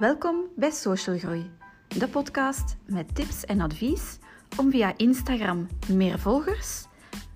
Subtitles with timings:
[0.00, 1.50] Welkom bij Social Groei,
[1.88, 4.18] de podcast met tips en advies
[4.58, 6.86] om via Instagram meer volgers,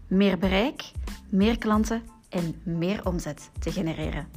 [0.09, 0.93] meer bereik,
[1.31, 4.29] meer klanten en meer omzet te genereren.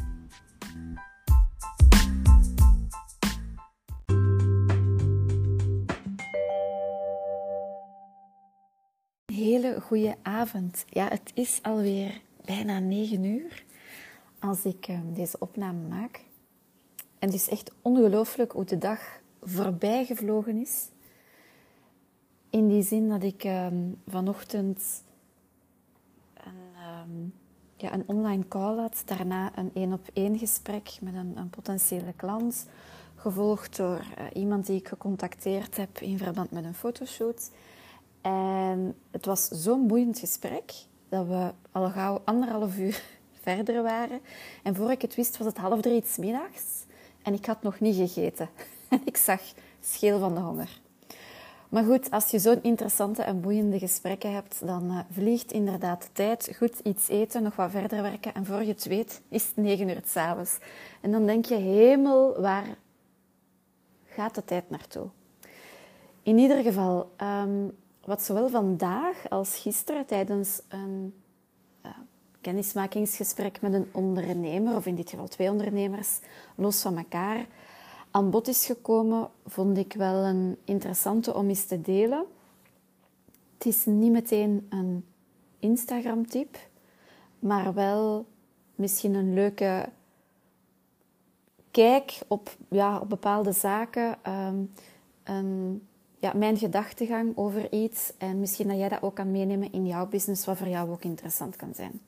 [9.26, 10.86] Hele goede avond.
[10.90, 13.64] Ja, het is alweer bijna 9 uur
[14.40, 16.26] als ik ehm, deze opname maak.
[17.20, 19.00] En het is echt ongelooflijk hoe de dag
[19.42, 20.88] voorbij gevlogen is.
[22.50, 25.04] In die zin dat ik um, vanochtend
[26.34, 27.34] een, um,
[27.76, 32.14] ja, een online call had, daarna een één op één gesprek met een, een, potentiële
[32.16, 32.66] klant,
[33.16, 37.52] gevolgd door uh, iemand die ik gecontacteerd heb in verband met een fotoshoot.
[38.22, 40.74] En het was zo'n boeiend gesprek
[41.10, 43.04] dat we al gauw anderhalf uur
[43.42, 44.20] verder waren.
[44.64, 46.86] En voor ik het wist was het half drie middags
[47.28, 48.50] en ik had nog niet gegeten.
[48.88, 49.42] En ik zag
[49.82, 50.80] scheel van de honger.
[51.70, 56.08] Maar goed, als je zo'n interessante en boeiende gesprekken hebt, dan uh, vliegt inderdaad de
[56.14, 56.52] tijd.
[56.58, 59.90] Goed, iets eten, nog wat verder werken en voor je het weet is het negen
[59.90, 60.58] uur s'avonds.
[61.02, 62.68] En dan denk je, hemel, waar
[64.06, 65.08] gaat de tijd naartoe?
[66.24, 67.72] In ieder geval, um,
[68.06, 71.14] wat zowel vandaag als gisteren tijdens een
[72.42, 76.20] kennismakingsgesprek met een ondernemer, of in dit geval twee ondernemers,
[76.56, 77.46] los van elkaar,
[78.12, 82.26] aan bod is gekomen, vond ik wel een interessante om eens te delen.
[83.58, 85.06] Het is niet meteen een
[85.60, 86.58] Instagram-tip,
[87.40, 88.26] maar wel
[88.76, 89.90] misschien een leuke
[91.72, 94.18] kijk op, ja, op bepaalde zaken.
[95.24, 95.88] Een,
[96.20, 98.14] ja, mijn gedachtegang over iets.
[98.18, 101.04] En misschien dat jij dat ook kan meenemen in jouw business, wat voor jou ook
[101.04, 102.02] interessant kan zijn.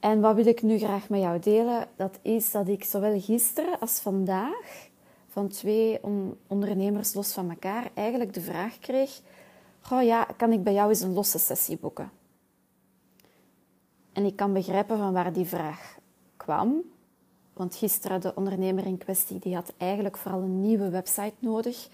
[0.00, 1.86] En wat wil ik nu graag met jou delen?
[1.96, 4.88] Dat is dat ik zowel gisteren als vandaag
[5.28, 6.00] van twee
[6.46, 9.20] ondernemers los van elkaar eigenlijk de vraag kreeg:
[9.80, 12.10] Goh ja, kan ik bij jou eens een losse sessie boeken?
[14.12, 15.98] En ik kan begrijpen van waar die vraag
[16.36, 16.82] kwam.
[17.52, 21.88] Want gisteren de ondernemer in kwestie die had eigenlijk vooral een nieuwe website nodig.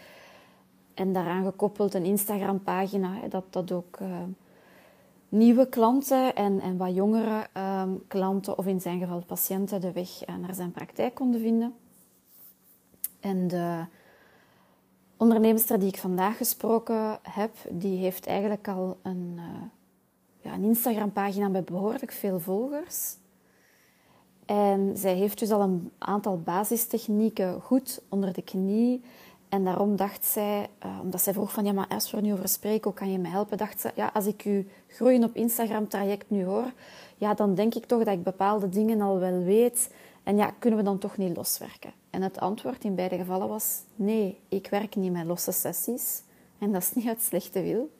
[0.94, 4.08] En daaraan gekoppeld een Instagram-pagina, dat dat ook uh,
[5.28, 7.75] nieuwe klanten en, en wat jongere uh,
[8.08, 11.74] klanten, of in zijn geval patiënten, de weg uh, naar zijn praktijk konden vinden.
[13.20, 13.84] En de
[15.16, 19.44] onderneemster die ik vandaag gesproken heb, die heeft eigenlijk al een, uh,
[20.40, 23.16] ja, een Instagram-pagina met behoorlijk veel volgers.
[24.46, 29.02] En zij heeft dus al een aantal basistechnieken goed onder de knie.
[29.48, 32.32] En daarom dacht zij, uh, omdat zij vroeg van ja, maar als we er nu
[32.32, 33.58] over spreken, hoe kan je me helpen?
[33.58, 36.72] Dacht ze, ja, als ik uw groeien op Instagram traject nu hoor,
[37.16, 39.90] ja, dan denk ik toch dat ik bepaalde dingen al wel weet.
[40.22, 41.92] En ja, kunnen we dan toch niet loswerken?
[42.10, 46.22] En het antwoord in beide gevallen was nee, ik werk niet met losse sessies.
[46.58, 47.90] En dat is niet uit slechte wil.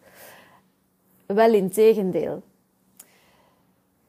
[1.27, 2.43] Wel in tegendeel.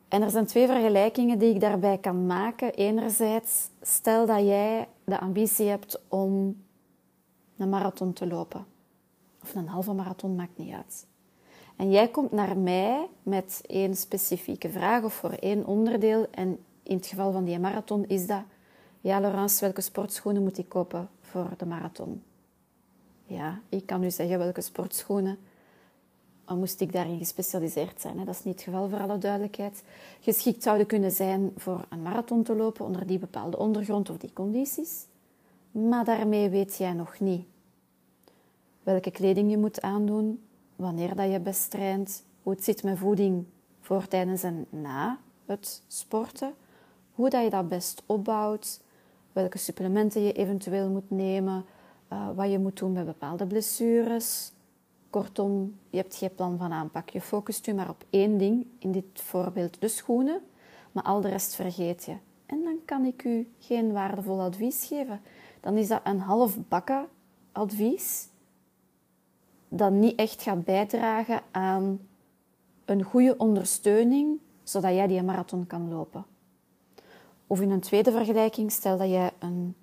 [0.07, 2.73] En er zijn twee vergelijkingen die ik daarbij kan maken.
[2.73, 6.55] Enerzijds, stel dat jij de ambitie hebt om
[7.57, 8.65] een marathon te lopen.
[9.43, 11.05] Of een halve marathon, maakt niet uit.
[11.75, 16.27] En jij komt naar mij met één specifieke vraag of voor één onderdeel.
[16.31, 18.41] En in het geval van die marathon is dat...
[19.01, 22.23] Ja, Laurence, welke sportschoenen moet ik kopen voor de marathon?
[23.23, 25.37] Ja, ik kan u zeggen welke sportschoenen
[26.55, 28.17] moest ik daarin gespecialiseerd zijn.
[28.17, 29.83] Dat is niet het geval voor alle duidelijkheid.
[30.19, 34.33] Geschikt zouden kunnen zijn voor een marathon te lopen onder die bepaalde ondergrond of die
[34.33, 35.05] condities.
[35.77, 37.45] Maar daarmee weet jij nog niet
[38.83, 40.43] welke kleding je moet aandoen,
[40.75, 43.45] wanneer dat je best traint, hoe het zit met voeding
[43.81, 46.53] voor, tijdens en na het sporten,
[47.11, 48.81] hoe dat je dat best opbouwt,
[49.31, 51.65] welke supplementen je eventueel moet nemen,
[52.13, 54.51] uh, wat je moet doen bij bepaalde blessures,
[55.09, 57.09] Kortom, je hebt geen plan van aanpak.
[57.09, 60.41] Je focust je maar op één ding, in dit voorbeeld de schoenen,
[60.91, 62.15] maar al de rest vergeet je.
[62.45, 65.21] En dan kan ik u geen waardevol advies geven.
[65.59, 67.07] Dan is dat een half bakken
[67.51, 68.27] advies
[69.69, 71.99] dat niet echt gaat bijdragen aan
[72.85, 76.25] een goede ondersteuning, zodat jij die marathon kan lopen.
[77.47, 79.75] Of in een tweede vergelijking, stel dat je een,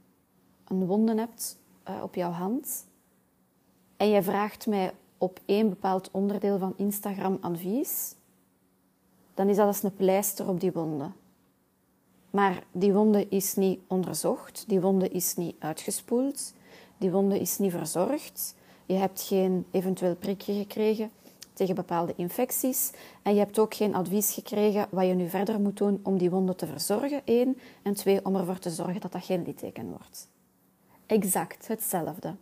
[0.65, 2.87] een wonde hebt uh, op jouw hand
[3.97, 8.15] en je vraagt mij op één bepaald onderdeel van Instagram advies,
[9.35, 11.11] dan is dat als een pleister op die wonde.
[12.35, 16.55] Maar die wonde is niet onderzocht, die wonde is niet uitgespoeld,
[16.99, 18.55] die wonde is niet verzorgd.
[18.87, 21.11] Je hebt geen eventueel prikje gekregen
[21.53, 22.91] tegen bepaalde infecties
[23.23, 26.31] en je hebt ook geen advies gekregen wat je nu verder moet doen om die
[26.31, 30.29] wonde te verzorgen, één, en twee, om ervoor te zorgen dat dat geen litteken wordt.
[31.07, 32.35] exact hetzelfde.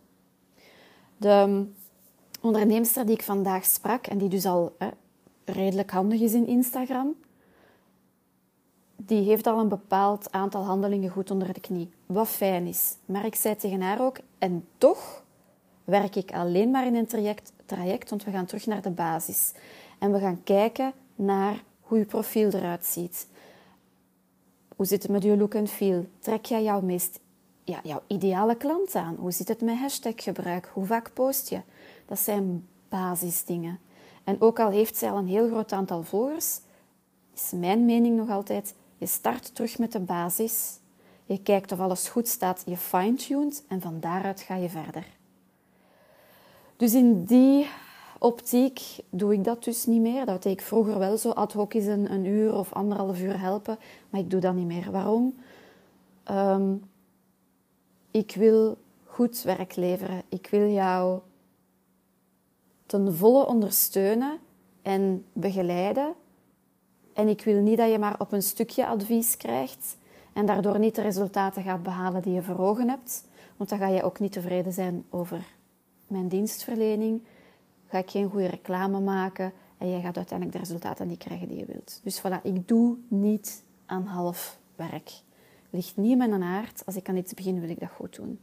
[1.17, 1.65] De
[2.41, 4.75] onderneemster die ik vandaag sprak en die dus al
[5.45, 7.15] redelijk handig is in Instagram,
[9.13, 11.91] die heeft al een bepaald aantal handelingen goed onder de knie.
[12.05, 12.95] Wat fijn is.
[13.05, 15.23] Maar ik zei tegen haar ook, en toch
[15.83, 19.51] werk ik alleen maar in een traject, traject want we gaan terug naar de basis.
[19.99, 23.27] En we gaan kijken naar hoe je profiel eruit ziet.
[24.75, 26.05] Hoe zit het met je look en feel?
[26.19, 27.19] Trek jij jouw meest
[27.63, 29.15] ja, jouw ideale klant aan?
[29.19, 30.69] Hoe zit het met hashtaggebruik?
[30.73, 31.61] Hoe vaak post je?
[32.05, 33.79] Dat zijn basisdingen.
[34.23, 36.59] En ook al heeft zij al een heel groot aantal volgers,
[37.35, 38.73] is mijn mening nog altijd:
[39.03, 40.79] je start terug met de basis.
[41.25, 45.05] Je kijkt of alles goed staat, je fine-tuned en van daaruit ga je verder.
[46.77, 47.67] Dus in die
[48.19, 50.25] optiek doe ik dat dus niet meer.
[50.25, 53.77] Dat deed ik vroeger wel zo ad hoc eens een, uur of anderhalf uur helpen,
[54.09, 54.91] maar ik doe dat niet meer.
[54.91, 55.35] Waarom?
[56.31, 56.83] Um,
[58.11, 60.21] ik wil goed werk leveren.
[60.29, 61.19] Ik wil jou
[62.85, 64.39] ten volle ondersteunen
[64.81, 66.13] en begeleiden.
[67.13, 69.97] En ik wil niet dat je maar op een stukje advies krijgt
[70.33, 73.27] en daardoor niet de resultaten gaat behalen die je voor ogen hebt.
[73.57, 75.45] Want dan ga je ook niet tevreden zijn over
[76.07, 77.21] mijn dienstverlening.
[77.87, 81.57] Ga ik geen goede reclame maken en jij gaat uiteindelijk de resultaten niet krijgen die
[81.57, 81.99] je wilt.
[82.03, 85.21] Dus voilà, ik doe niet aan half werk
[85.73, 86.85] ligt niet in mijn aard.
[86.85, 88.39] Als ik aan iets begin, wil ik dat goed doen.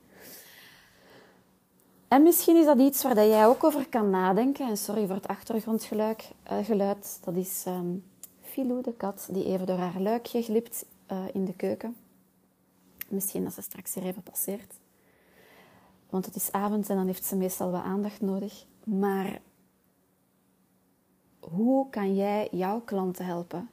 [2.08, 4.68] En misschien is dat iets waar jij ook over kan nadenken.
[4.68, 6.30] En sorry voor het achtergrondgeluid.
[6.62, 7.18] Geluid.
[7.24, 8.04] Dat is um,
[8.50, 11.96] Filou, de kat, die even door haar luikje glipt uh, in de keuken.
[13.08, 14.74] Misschien als ze straks hier even passeert.
[16.08, 18.64] Want het is avond en dan heeft ze meestal wat aandacht nodig.
[18.84, 19.40] Maar
[21.40, 23.68] hoe kan jij jouw klanten helpen?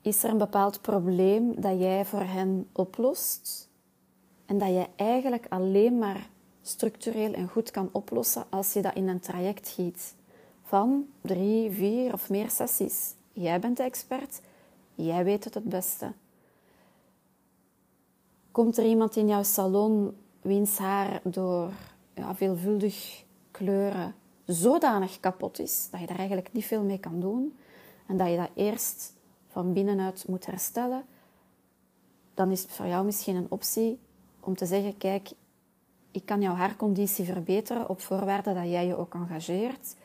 [0.00, 3.68] Is er een bepaald probleem dat jij voor hen oplost
[4.46, 6.28] en dat je eigenlijk alleen maar
[6.62, 10.14] structureel en goed kan oplossen als je dat in een traject giet
[10.62, 13.14] van drie, vier of meer sessies?
[13.32, 14.40] Jij bent de expert,
[14.94, 16.12] jij weet het het beste.
[18.50, 21.70] Komt er iemand in jouw salon wiens haar door
[22.14, 24.14] ja, veelvuldig kleuren
[24.44, 27.56] zodanig kapot is dat je daar eigenlijk niet veel mee kan doen
[28.06, 29.14] en dat je dat eerst
[29.48, 31.04] van binnenuit moet herstellen,
[32.34, 33.98] dan is het voor jou misschien een optie
[34.40, 35.30] om te zeggen: kijk,
[36.10, 39.96] ik kan jouw haarconditie verbeteren op voorwaarde dat jij je ook engageert.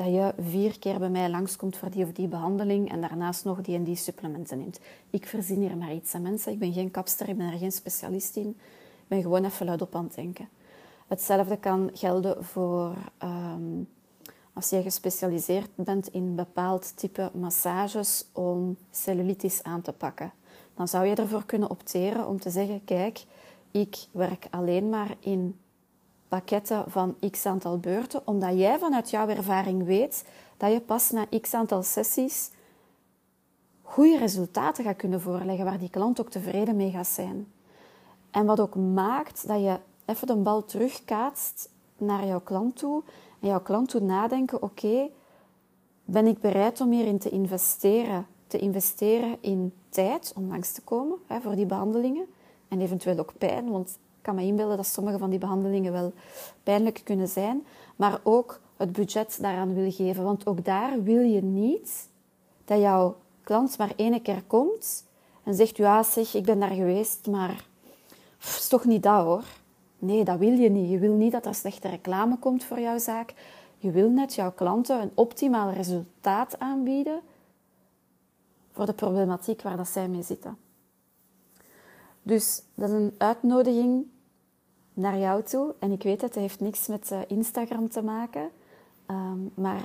[0.00, 3.60] Dat je vier keer bij mij langskomt voor die of die behandeling en daarnaast nog
[3.60, 4.80] die en die supplementen neemt.
[5.10, 6.52] Ik verzin hier maar iets aan mensen.
[6.52, 8.48] Ik ben geen kapster, ik ben er geen specialist in.
[8.48, 10.48] Ik ben gewoon even luid op aan het denken.
[11.06, 13.88] Hetzelfde kan gelden voor um,
[14.52, 20.32] als je gespecialiseerd bent in bepaald type massages om cellulitis aan te pakken,
[20.74, 23.24] dan zou je ervoor kunnen opteren om te zeggen: kijk,
[23.70, 25.58] ik werk alleen maar in
[26.30, 30.24] pakketten van x aantal beurten, omdat jij vanuit jouw ervaring weet
[30.56, 32.50] dat je pas na x aantal sessies
[33.82, 37.52] goede resultaten gaat kunnen voorleggen, waar die klant ook tevreden mee gaat zijn.
[38.30, 43.02] En wat ook maakt dat je even de bal terugkaatst naar jouw klant toe
[43.40, 45.08] en jouw klant doet nadenken, oké,
[46.04, 48.26] ben ik bereid om hierin te investeren?
[48.46, 52.26] Te investeren in tijd om langs te komen hè, voor die behandelingen.
[52.68, 56.12] En eventueel ook pijn, want ik kan me inbeelden dat sommige van die behandelingen wel
[56.62, 57.66] pijnlijk kunnen zijn.
[57.96, 60.24] Maar ook het budget daaraan wil geven.
[60.24, 62.08] Want ook daar wil je niet
[62.64, 65.04] dat jouw klant maar één keer komt
[65.42, 67.64] en zegt, ja zeg, ik ben daar geweest, maar
[68.38, 69.44] het is toch niet dat hoor.
[69.98, 70.90] Nee, dat wil je niet.
[70.90, 73.34] Je wil niet dat er slechte reclame komt voor jouw zaak.
[73.78, 77.20] Je wil net jouw klanten een optimaal resultaat aanbieden
[78.72, 80.56] voor de problematiek waar dat zij mee zitten.
[82.22, 84.06] Dus dat is een uitnodiging
[84.94, 85.74] naar jou toe.
[85.78, 88.50] En ik weet het, het heeft niks met eh, Instagram te maken.
[89.06, 89.84] Ehm, maar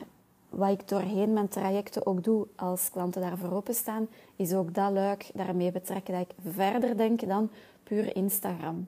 [0.50, 5.32] wat ik doorheen mijn trajecten ook doe als klanten daarvoor openstaan, is ook dat luik
[5.34, 7.50] daarmee betrekken dat ik verder denk dan
[7.84, 8.88] puur Instagram.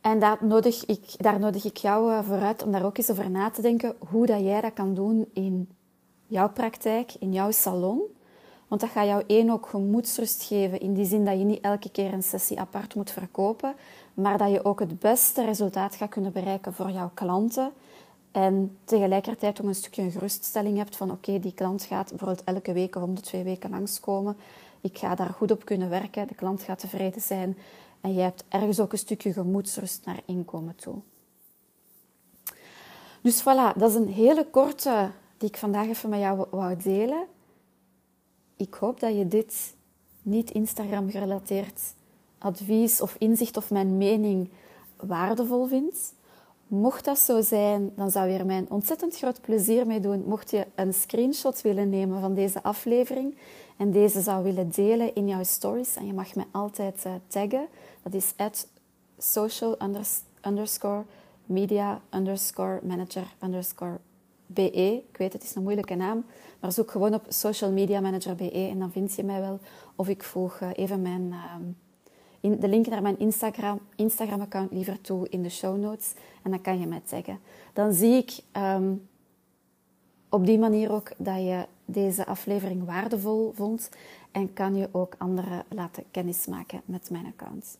[0.00, 3.30] En daar nodig, ik, daar nodig ik jou eh, vooruit om daar ook eens over
[3.30, 5.68] na te denken hoe dat jij dat kan doen in
[6.26, 8.02] jouw praktijk, in jouw salon.
[8.68, 11.90] Want dat gaat jou één ook gemoedsrust geven, in die zin dat je niet elke
[11.90, 13.74] keer een sessie apart moet verkopen,
[14.14, 17.72] maar dat je ook het beste resultaat gaat kunnen bereiken voor jouw klanten.
[18.32, 22.96] En tegelijkertijd ook een stukje geruststelling hebt van oké, die klant gaat bijvoorbeeld elke week
[22.96, 24.36] of om de twee weken langskomen.
[24.80, 27.56] Ik ga daar goed op kunnen werken, de klant gaat tevreden zijn
[28.00, 30.96] en je hebt ergens ook een stukje gemoedsrust naar inkomen toe.
[33.20, 37.26] Dus voilà, dat is een hele korte die ik vandaag even met jou wou delen.
[38.56, 39.74] Ik hoop dat je dit
[40.22, 41.80] niet Instagram gerelateerd
[42.38, 44.48] advies of inzicht of mijn mening
[44.96, 46.14] waardevol vindt.
[46.66, 50.24] Mocht dat zo zijn, dan zou je er mij ontzettend groot plezier mee doen.
[50.26, 53.36] Mocht je een screenshot willen nemen van deze aflevering
[53.76, 57.66] en deze zou willen delen in jouw stories, en je mag me altijd uh, taggen,
[58.02, 58.68] dat is at
[59.18, 59.76] social
[60.42, 61.04] underscore
[61.46, 63.98] media underscore manager underscore
[64.46, 65.02] BE.
[65.10, 66.24] Ik weet, het is een moeilijke naam,
[66.64, 69.58] maar zoek gewoon op social media manager BE en dan vind je mij wel.
[69.96, 71.54] Of ik voeg uh, even mijn, uh,
[72.40, 76.60] in, de link naar mijn Instagram, Instagram-account liever toe in de show notes en dan
[76.60, 77.38] kan je mij taggen.
[77.72, 79.08] Dan zie ik um,
[80.28, 83.88] op die manier ook dat je deze aflevering waardevol vond
[84.32, 87.78] en kan je ook anderen laten kennismaken met mijn account.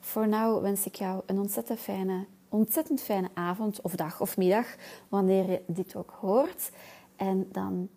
[0.00, 4.66] Voor nu wens ik jou een ontzettend fijne, ontzettend fijne avond of dag of middag,
[5.08, 6.70] wanneer je dit ook hoort.
[7.16, 7.88] En dan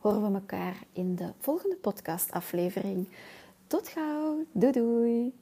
[0.00, 3.08] horen we elkaar in de volgende podcastaflevering.
[3.66, 4.44] Tot gauw.
[4.52, 5.39] Doei doei.